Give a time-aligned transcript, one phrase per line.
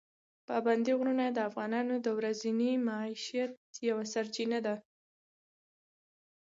[0.47, 3.53] پابندي غرونه د افغانانو د ورځني معیشت
[3.89, 4.75] یوه سرچینه ده.